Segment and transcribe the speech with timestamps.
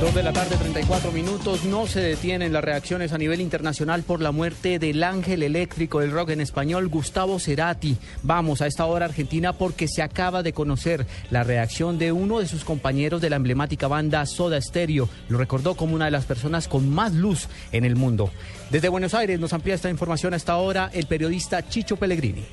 [0.00, 1.64] Dos de la tarde, 34 minutos.
[1.66, 6.10] No se detienen las reacciones a nivel internacional por la muerte del ángel eléctrico del
[6.10, 7.98] rock en español, Gustavo Cerati.
[8.22, 12.46] Vamos a esta hora Argentina porque se acaba de conocer la reacción de uno de
[12.46, 15.06] sus compañeros de la emblemática banda Soda Stereo.
[15.28, 18.30] Lo recordó como una de las personas con más luz en el mundo.
[18.70, 22.46] Desde Buenos Aires nos amplía esta información a esta hora el periodista Chicho Pellegrini.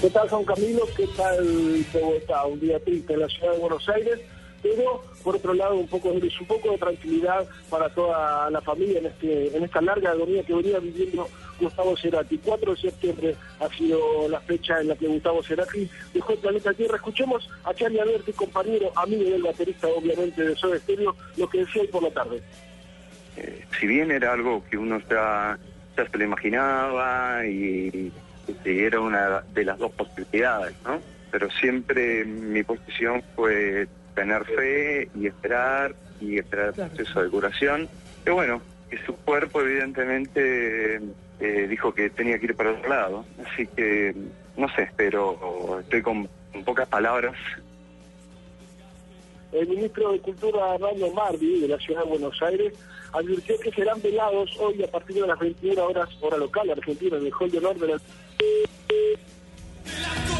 [0.00, 0.82] ¿Qué tal, Juan Camilo?
[0.96, 1.84] ¿Qué tal,
[2.16, 4.20] está Un día triste en la ciudad de Buenos Aires
[4.62, 9.06] pero por otro lado un poco un poco de tranquilidad para toda la familia en
[9.06, 11.28] este en esta larga agonía que venía viviendo
[11.60, 12.38] Gustavo Cerati.
[12.38, 16.72] 4 de septiembre ha sido la fecha en la que Gustavo Cerati dejó el planeta
[16.72, 16.96] Tierra.
[16.96, 21.82] Escuchemos a Charlie Alberti, compañero, amigo del baterista obviamente de Soda Stereo, lo que decía
[21.82, 22.42] hoy por la tarde.
[23.36, 25.58] Eh, si bien era algo que uno ya,
[25.96, 28.12] se lo imaginaba y,
[28.64, 30.98] y era una de las dos posibilidades, ¿no?
[31.30, 37.88] Pero siempre mi posición fue tener fe y esperar y esperar el proceso de curación.
[38.24, 41.00] Que bueno, que su cuerpo evidentemente
[41.40, 43.24] eh, dijo que tenía que ir para otro lado.
[43.46, 44.14] Así que,
[44.56, 46.28] no sé, pero estoy con,
[46.64, 47.36] pocas palabras.
[49.52, 52.72] El ministro de Cultura, Arnaldo Mardi, de la Ciudad de Buenos Aires,
[53.12, 57.26] advirtió que serán velados hoy a partir de las 21 horas, hora local argentina, en
[57.26, 58.00] el Hall de Honor de la...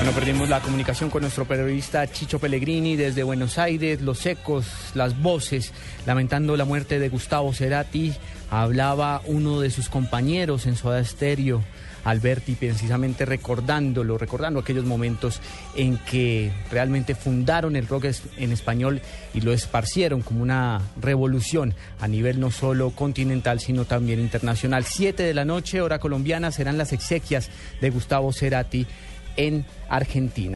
[0.00, 5.20] Bueno, perdimos la comunicación con nuestro periodista Chicho Pellegrini desde Buenos Aires, los ecos, las
[5.20, 5.74] voces,
[6.06, 8.14] lamentando la muerte de Gustavo Cerati.
[8.48, 11.62] Hablaba uno de sus compañeros en Soda Stereo,
[12.04, 15.42] Alberti, precisamente recordándolo, recordando aquellos momentos
[15.76, 18.06] en que realmente fundaron el rock
[18.38, 19.02] en español
[19.34, 24.86] y lo esparcieron como una revolución a nivel no solo continental, sino también internacional.
[24.86, 27.50] Siete de la noche, hora colombiana, serán las exequias
[27.82, 28.86] de Gustavo Cerati
[29.46, 30.54] en Argentina.